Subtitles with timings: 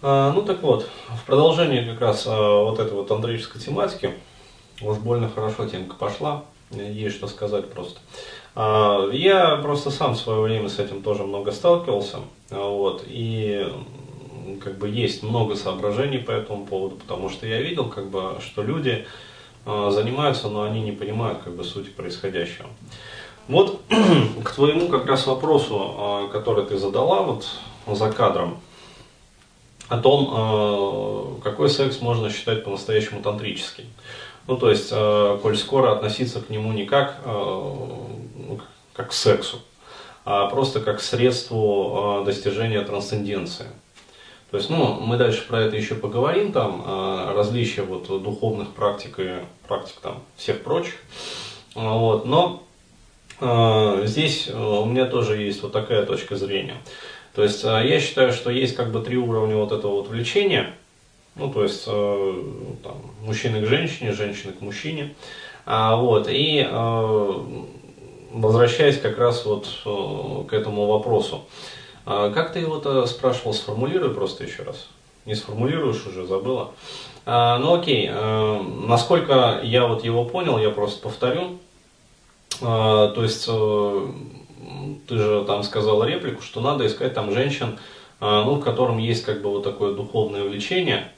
[0.00, 4.14] А, ну так вот, в продолжение как раз а, вот этой вот тантрической тематики,
[4.80, 7.98] уж больно хорошо темка пошла, есть что сказать просто.
[8.54, 12.18] А, я просто сам в свое время с этим тоже много сталкивался,
[12.50, 13.66] вот, и
[14.62, 18.62] как бы есть много соображений по этому поводу, потому что я видел, как бы, что
[18.62, 19.06] люди
[19.66, 22.68] занимаются, но они не понимают как бы сути происходящего.
[23.48, 23.82] Вот
[24.44, 27.46] к твоему как раз вопросу, который ты задала вот
[27.86, 28.58] за кадром,
[29.88, 33.86] о том, э, какой секс можно считать по-настоящему тантрическим.
[34.46, 38.60] Ну, то есть, э, коль скоро относиться к нему не как, э, ну,
[38.92, 39.60] как к сексу,
[40.24, 43.66] а просто как к средству достижения трансценденции.
[44.50, 49.34] То есть, ну, мы дальше про это еще поговорим, там, различия вот духовных практик и
[49.66, 50.94] практик там всех прочих.
[51.74, 52.62] Вот, но
[54.06, 56.78] здесь у меня тоже есть вот такая точка зрения.
[57.38, 60.74] То есть э, я считаю, что есть как бы три уровня вот этого вот влечения.
[61.36, 62.42] Ну, то есть э,
[62.82, 65.14] там, мужчины к женщине, женщины к мужчине.
[65.64, 67.32] А, вот, и э,
[68.32, 69.68] возвращаясь как раз вот
[70.48, 71.42] к этому вопросу.
[72.04, 74.88] А, как ты его-то спрашивал, сформулируй просто еще раз.
[75.24, 76.72] Не сформулируешь уже, забыла.
[77.24, 78.10] А, ну окей,
[78.88, 81.60] насколько я вот его понял, я просто повторю.
[82.58, 83.48] То есть
[85.06, 87.78] ты же там сказала реплику, что надо искать там женщин,
[88.20, 91.10] а, ну, в котором есть как бы вот такое духовное влечение,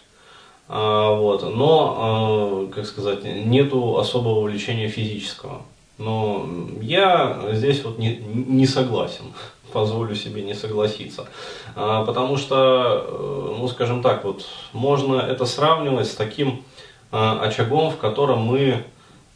[0.68, 5.62] а, вот, но, а, как сказать, нету особого влечения физического.
[5.98, 6.46] Но
[6.80, 9.24] я здесь вот не, не согласен,
[9.72, 11.26] позволю себе не согласиться.
[11.74, 16.64] Потому что, э, ну скажем так, вот можно это сравнивать с таким
[17.12, 18.82] очагом, в котором мы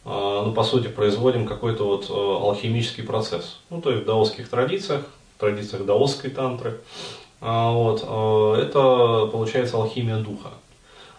[0.05, 3.61] ну, по сути, производим какой-то вот э, алхимический процесс.
[3.71, 5.03] Ну, то есть в даосских традициях,
[5.37, 6.81] в традициях даосской тантры,
[7.41, 10.51] а, вот, э, это получается алхимия духа.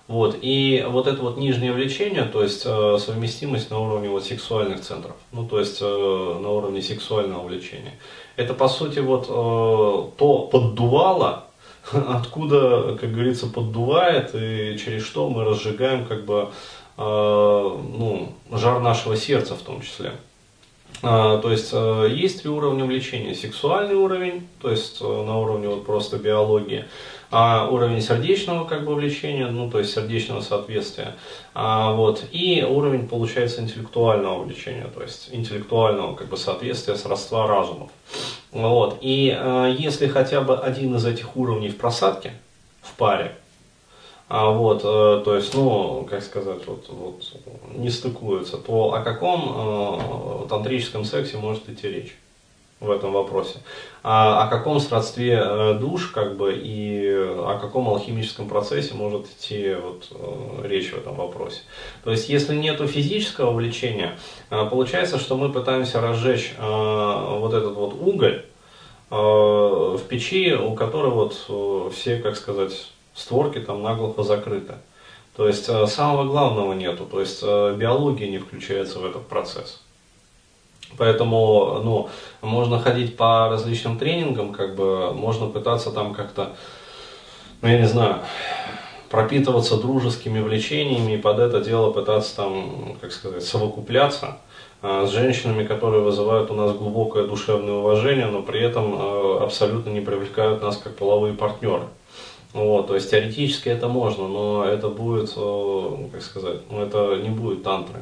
[0.07, 4.81] Вот, и вот это вот нижнее влечение, то есть э, совместимость на уровне вот сексуальных
[4.81, 7.93] центров, ну то есть на уровне сексуального влечения,
[8.35, 11.45] это по сути вот то поддувало,
[11.91, 16.49] откуда, как говорится, поддувает и через что мы разжигаем как бы
[16.97, 20.13] ну, жар нашего сердца в том числе.
[21.01, 23.33] А, то есть э, есть три уровня влечения.
[23.33, 26.85] Сексуальный уровень, то есть э, на уровне вот просто биологии,
[27.31, 31.15] а уровень сердечного как бы влечения, ну то есть сердечного соответствия,
[31.53, 37.91] а, вот, и уровень получается интеллектуального влечения, то есть интеллектуального как бы соответствия, сродства разумов.
[38.51, 38.99] Вот.
[39.01, 39.37] И
[39.77, 42.33] если хотя бы один из этих уровней в просадке,
[42.81, 43.35] в паре,
[44.27, 47.23] а вот, э, то есть, ну, как сказать, вот, вот
[47.75, 52.15] не стыкуются, то о каком э, тантрическом сексе может идти речь
[52.79, 53.59] в этом вопросе?
[54.01, 59.75] А о каком сродстве э, душ, как бы, и о каком алхимическом процессе может идти
[59.75, 61.61] вот, э, речь в этом вопросе?
[62.03, 64.17] То есть, если нет физического влечения,
[64.49, 68.43] получается, что мы пытаемся разжечь э, вот этот вот уголь
[69.11, 74.75] э, в печи, у которой вот все, как сказать, створки там наглухо закрыты.
[75.35, 79.81] То есть э, самого главного нету, то есть э, биология не включается в этот процесс.
[80.97, 82.09] Поэтому ну,
[82.41, 86.55] можно ходить по различным тренингам, как бы можно пытаться там как-то,
[87.61, 88.19] ну я не знаю,
[89.09, 94.37] пропитываться дружескими влечениями и под это дело пытаться там, как сказать, совокупляться
[94.81, 99.99] э, с женщинами, которые вызывают у нас глубокое душевное уважение, но при этом абсолютно не
[99.99, 101.83] привлекают нас как половые партнеры.
[102.55, 107.29] Вот, то есть теоретически это можно, но это будет, э, как сказать, ну это не
[107.29, 108.01] будет тантры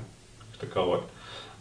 [0.60, 1.00] таковой.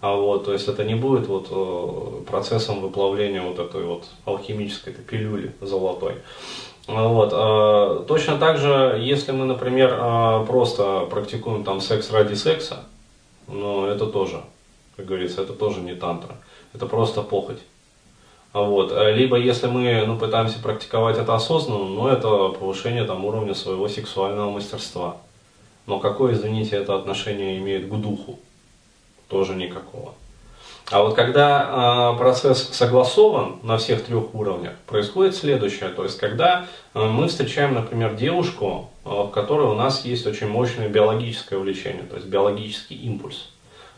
[0.03, 4.93] А вот, то есть это не будет вот э, процессом выплавления вот этой вот алхимической
[4.93, 6.17] этой пилюли золотой.
[6.87, 7.31] Вот.
[7.33, 12.85] А, точно так же, если мы, например, а, просто практикуем там секс ради секса,
[13.49, 14.43] но это тоже,
[14.97, 16.37] как говорится, это тоже не тантра.
[16.75, 17.61] Это просто похоть.
[18.53, 18.93] Вот.
[18.93, 23.89] Э, либо если мы ну, пытаемся практиковать это осознанно, ну это повышение там, уровня своего
[23.89, 25.17] сексуального мастерства.
[25.87, 28.39] Но какое, извините, это отношение имеет к духу?
[29.29, 30.15] Тоже никакого.
[30.91, 35.89] А вот когда э, процесс согласован на всех трех уровнях, происходит следующее.
[35.89, 40.49] То есть, когда э, мы встречаем, например, девушку, э, в которой у нас есть очень
[40.49, 43.49] мощное биологическое влечение, то есть биологический импульс.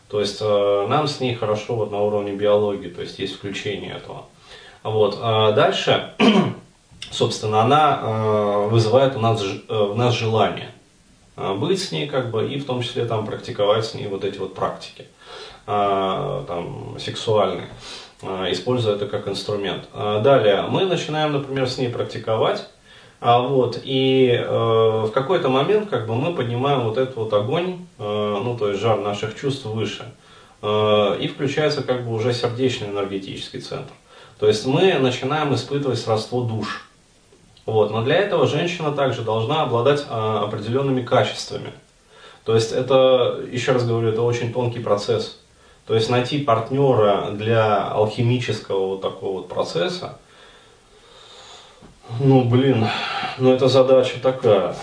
[0.07, 3.95] То есть, э, нам с ней хорошо вот на уровне биологии, то есть, есть включение
[3.95, 4.25] этого.
[4.85, 5.17] Вот.
[5.19, 6.11] А дальше,
[7.11, 10.69] собственно, она э, вызывает у нас, в э, нас желание
[11.35, 14.23] э, быть с ней, как бы, и в том числе там практиковать с ней вот
[14.23, 15.07] эти вот практики
[15.65, 17.69] там, сексуальные,
[18.51, 19.89] используя это как инструмент.
[19.95, 22.69] Далее, мы начинаем, например, с ней практиковать,
[23.19, 27.87] А вот, и э, в какой-то момент как бы мы поднимаем вот этот вот огонь,
[27.97, 30.05] э, ну то есть жар наших чувств выше.
[30.61, 33.91] Э, и включается как бы уже сердечный энергетический центр.
[34.39, 36.89] То есть мы начинаем испытывать сродство душ.
[37.65, 37.91] Вот.
[37.91, 41.71] Но для этого женщина также должна обладать а, определенными качествами.
[42.43, 45.39] То есть это, еще раз говорю, это очень тонкий процесс.
[45.87, 50.17] То есть найти партнера для алхимического вот такого вот процесса,
[52.19, 52.87] ну блин,
[53.37, 54.75] ну это задача такая,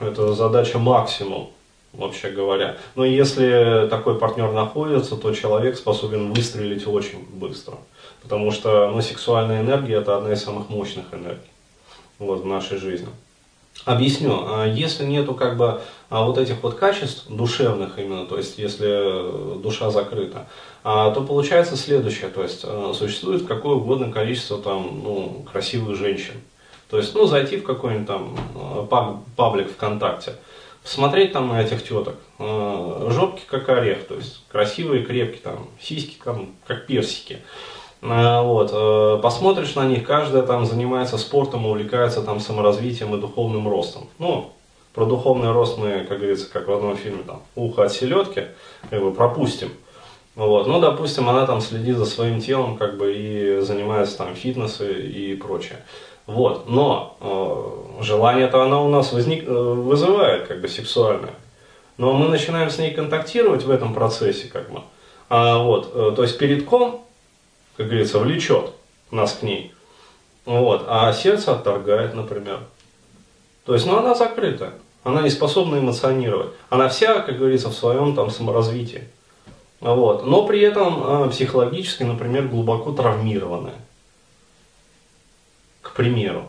[0.00, 1.50] это задача максимум
[1.96, 2.76] вообще говоря.
[2.94, 7.78] Но если такой партнер находится, то человек способен выстрелить очень быстро.
[8.22, 11.50] Потому что ну, сексуальная энергия это одна из самых мощных энергий
[12.18, 13.08] вот, в нашей жизни.
[13.84, 18.56] Объясню, а если нету как бы а, вот этих вот качеств душевных именно, то есть
[18.56, 20.46] если душа закрыта,
[20.84, 22.64] а, то получается следующее, то есть
[22.94, 26.34] существует какое угодно количество там, ну, красивых женщин.
[26.88, 30.34] То есть, ну, зайти в какой-нибудь там паблик ВКонтакте,
[30.84, 36.50] посмотреть там на этих теток, жопки как орех, то есть красивые, крепкие, там, сиськи там,
[36.66, 37.40] как персики.
[38.02, 43.66] Э, вот, э, посмотришь на них, каждая там занимается спортом, увлекается там саморазвитием и духовным
[43.66, 44.08] ростом.
[44.18, 44.52] Ну,
[44.92, 48.44] про духовный рост мы, как говорится, как в одном фильме, там, ухо от селедки,
[48.90, 49.70] как бы пропустим.
[50.34, 50.66] Вот.
[50.66, 55.34] Ну, допустим, она там следит за своим телом, как бы, и занимается там фитнесом и
[55.36, 55.78] прочее.
[56.26, 56.68] Вот.
[56.68, 61.34] Но э, желание-то она у нас возник, э, вызывает, как бы, сексуальное.
[61.98, 64.80] Но мы начинаем с ней контактировать в этом процессе, как бы.
[65.28, 67.04] А, вот, э, то есть перед ком
[67.76, 68.70] как говорится, влечет
[69.10, 69.72] нас к ней.
[70.44, 70.84] Вот.
[70.88, 72.60] А сердце отторгает, например.
[73.64, 74.74] То есть, ну, она закрыта.
[75.02, 76.50] Она не способна эмоционировать.
[76.70, 79.08] Она вся, как говорится, в своем там саморазвитии.
[79.80, 80.26] Вот.
[80.26, 83.74] Но при этом э, психологически, например, глубоко травмированная.
[85.94, 86.46] Примеру.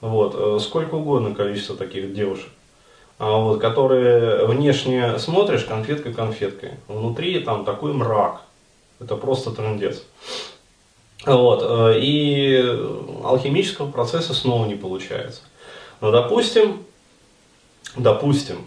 [0.00, 0.34] Вот.
[0.36, 2.48] Э, сколько угодно количество таких девушек.
[3.18, 6.72] А вот, которые внешне смотришь конфетка конфеткой.
[6.86, 8.42] Внутри там такой мрак.
[9.00, 10.04] Это просто трендец.
[11.26, 12.64] Вот, э, и
[13.24, 15.42] алхимического процесса снова не получается.
[16.00, 16.84] Но допустим,
[17.96, 18.64] допустим,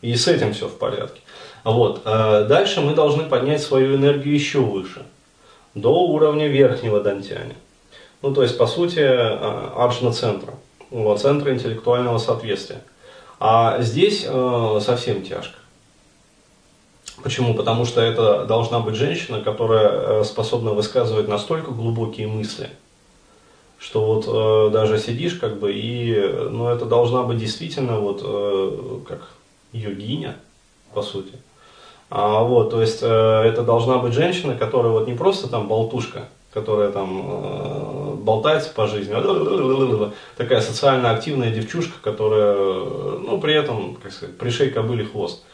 [0.00, 1.20] и с этим все в порядке.
[1.62, 5.04] Вот, э, дальше мы должны поднять свою энергию еще выше,
[5.74, 7.54] до уровня верхнего дантяня.
[8.22, 10.54] Ну, то есть, по сути, э, аджна-центра,
[10.90, 12.82] вот, центра интеллектуального соответствия.
[13.40, 14.24] А здесь
[14.80, 15.56] совсем тяжко.
[17.22, 17.54] Почему?
[17.54, 22.70] Потому что это должна быть женщина, которая э, способна высказывать настолько глубокие мысли,
[23.78, 26.14] что вот э, даже сидишь как бы и,
[26.50, 29.28] ну это должна быть действительно вот э, как
[29.72, 30.36] йогиня,
[30.94, 31.34] по сути.
[32.10, 36.28] А, вот, то есть э, это должна быть женщина, которая вот не просто там болтушка,
[36.52, 39.14] которая там э, болтается по жизни,
[40.36, 45.44] такая социально активная девчушка, которая, ну, при этом, как сказать, пришей кобыли хвост.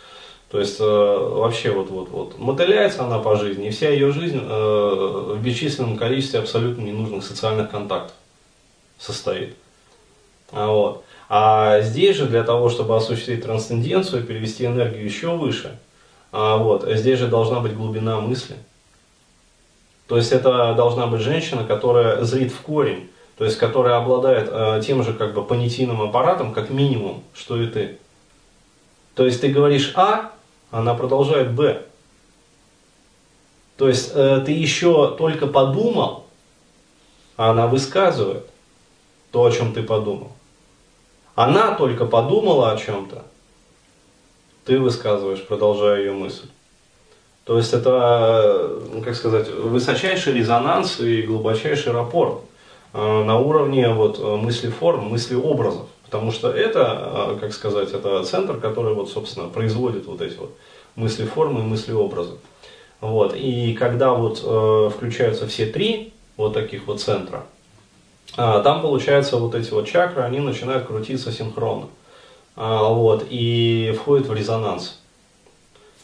[0.50, 4.40] То есть э, вообще вот вот вот мотыляется она по жизни, и вся ее жизнь
[4.40, 8.14] э, в бесчисленном количестве абсолютно ненужных социальных контактов
[8.98, 9.54] состоит.
[10.50, 11.04] А, вот.
[11.28, 15.78] а здесь же для того, чтобы осуществить трансценденцию, перевести энергию еще выше,
[16.32, 18.56] а, вот, здесь же должна быть глубина мысли.
[20.08, 24.82] То есть это должна быть женщина, которая зрит в корень, то есть которая обладает э,
[24.84, 27.98] тем же как бы понятийным аппаратом, как минимум, что и ты.
[29.14, 30.32] То есть ты говоришь А,
[30.70, 31.82] она продолжает Б.
[33.76, 36.24] То есть э, ты еще только подумал,
[37.36, 38.48] а она высказывает
[39.30, 40.32] то, о чем ты подумал.
[41.34, 43.24] Она только подумала о чем-то,
[44.64, 46.48] ты высказываешь, продолжая ее мысль.
[47.48, 52.42] То есть это, ну, как сказать, высочайший резонанс и глубочайший рапорт
[52.92, 55.86] э, на уровне вот, мысли форм, мысли образов.
[56.04, 60.54] Потому что это, а, как сказать, это центр, который, вот, собственно, производит вот эти вот
[60.94, 62.32] мысли формы и мысли образы.
[63.00, 63.34] Вот.
[63.34, 67.46] И когда вот э, включаются все три вот таких вот центра,
[68.36, 71.86] э, там получается вот эти вот чакры, они начинают крутиться синхронно.
[72.56, 74.98] Э, вот, и входят в резонанс.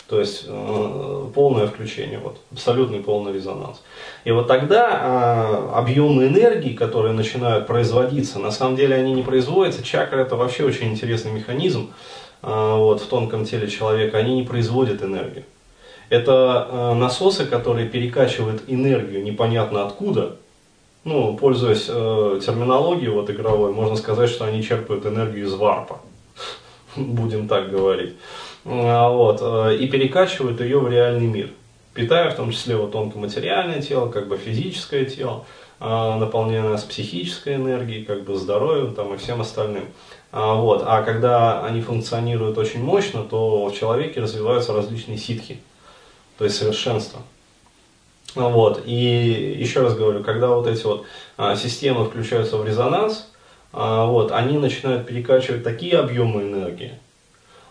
[0.08, 3.82] То есть э, полное включение, вот, абсолютный полный резонанс.
[4.24, 9.82] И вот тогда э, объемы энергии, которые начинают производиться, на самом деле они не производятся.
[9.82, 11.90] Чакра это вообще очень интересный механизм
[12.42, 15.44] э, вот, в тонком теле человека, они не производят энергию.
[16.10, 20.36] Это насосы, которые перекачивают энергию непонятно откуда.
[21.02, 26.00] Ну, пользуясь терминологией вот, игровой, можно сказать, что они черпают энергию из варпа.
[26.96, 28.14] Будем так говорить.
[28.64, 31.50] А, вот, э, и перекачивают ее в реальный мир,
[31.92, 35.44] питая в том числе вот тонкоматериальное тело, как бы физическое тело,
[35.80, 39.84] а, наполняя нас психической энергией, как бы здоровьем там, и всем остальным.
[40.32, 40.82] А, вот.
[40.86, 45.60] а когда они функционируют очень мощно, то в человеке развиваются различные ситхи,
[46.38, 47.20] то есть совершенство.
[48.34, 48.82] Вот.
[48.86, 51.04] И еще раз говорю, когда вот эти вот
[51.56, 53.30] системы включаются в резонанс,
[53.72, 56.98] вот, они начинают перекачивать такие объемы энергии,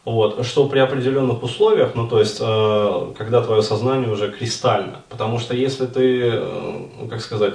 [0.05, 5.39] вот, что при определенных условиях, ну то есть, э, когда твое сознание уже кристально, потому
[5.39, 7.53] что если ты, э, ну, как сказать,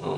[0.00, 0.16] э,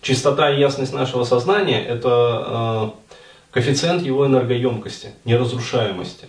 [0.00, 6.26] чистота и ясность нашего сознания– это э, коэффициент его энергоемкости, неразрушаемости.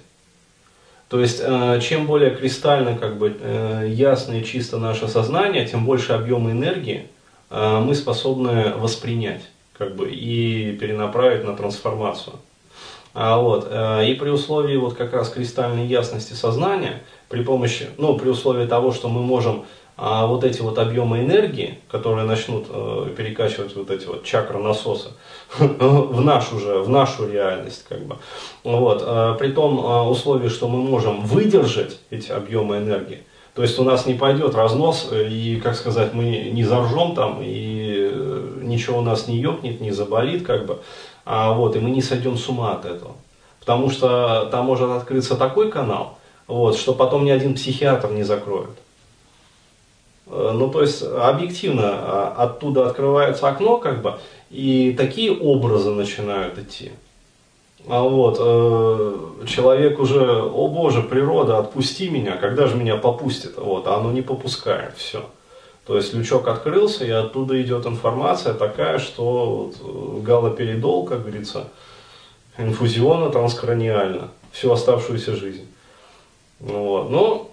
[1.08, 5.86] То есть, э, чем более кристально, как бы, э, ясно и чисто наше сознание, тем
[5.86, 7.08] больше объема энергии
[7.50, 9.44] э, мы способны воспринять
[9.78, 12.38] как бы, и перенаправить на трансформацию.
[13.19, 18.29] А, вот, и при условии вот как раз кристальной ясности сознания, при помощи, ну, при
[18.29, 19.65] условии того, что мы можем
[20.00, 25.13] а вот эти вот объемы энергии, которые начнут э, перекачивать вот эти вот чакры насоса
[25.57, 28.17] в нашу же, в нашу реальность, как бы.
[28.63, 33.24] Вот, э, при том э, условии, что мы можем выдержать эти объемы энергии,
[33.55, 37.47] то есть у нас не пойдет разнос, и, как сказать, мы не заржем там, и
[37.47, 37.87] э,
[38.67, 40.79] ничего у нас не ёкнет, не заболит, как бы,
[41.25, 43.15] а вот, и мы не сойдем с ума от этого.
[43.59, 48.69] Потому что там может открыться такой канал, вот, что потом ни один психиатр не закроет.
[50.27, 54.19] Э, ну, то есть, объективно, а, оттуда открывается окно, как бы,
[54.50, 56.91] и такие образы начинают идти.
[57.89, 63.57] А вот, э, человек уже, о боже, природа, отпусти меня, когда же меня попустит?
[63.57, 65.25] Вот, а оно не попускает, все.
[65.88, 71.70] То есть лючок открылся, и оттуда идет информация такая, что вот, э, галоперидол, как говорится,
[72.58, 75.65] инфузионно, транскраниально, всю оставшуюся жизнь.
[76.60, 77.10] Вот.
[77.10, 77.51] Но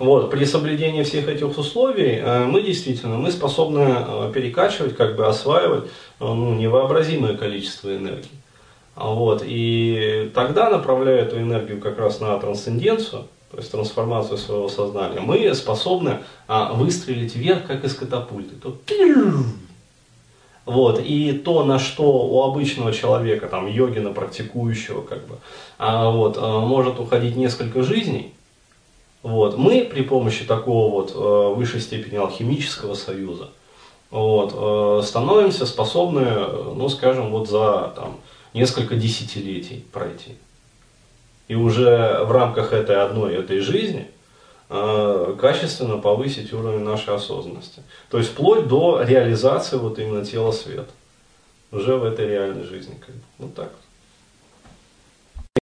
[0.00, 5.24] вот, при соблюдении всех этих условий э, мы действительно мы способны э, перекачивать, как бы
[5.28, 5.84] осваивать
[6.18, 8.30] ну, невообразимое количество энергии.
[8.96, 15.20] Вот, и тогда, направляя эту энергию как раз на трансценденцию, то есть трансформацию своего сознания,
[15.20, 18.56] мы способны а, выстрелить вверх, как из катапульты.
[18.56, 18.76] То,
[20.66, 25.38] вот, и то, на что у обычного человека, там, йогина, практикующего, как бы,
[25.78, 28.34] а, вот, а, может уходить несколько жизней,
[29.22, 29.58] вот.
[29.58, 33.48] Мы при помощи такого вот э, высшей степени алхимического союза
[34.10, 36.24] вот, э, становимся способны,
[36.74, 38.20] ну скажем, вот за там,
[38.54, 40.36] несколько десятилетий пройти.
[41.48, 44.10] И уже в рамках этой одной этой жизни
[44.68, 47.82] э, качественно повысить уровень нашей осознанности.
[48.10, 50.90] То есть вплоть до реализации вот именно тела света.
[51.72, 52.94] Уже в этой реальной жизни.
[53.00, 53.14] Как.
[53.38, 53.72] Вот так.